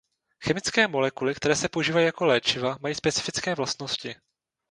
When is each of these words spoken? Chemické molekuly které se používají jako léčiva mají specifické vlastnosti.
Chemické 0.43 0.87
molekuly 0.87 1.35
které 1.35 1.55
se 1.55 1.69
používají 1.69 2.05
jako 2.05 2.25
léčiva 2.25 2.77
mají 2.81 2.95
specifické 2.95 3.55
vlastnosti. 3.55 4.15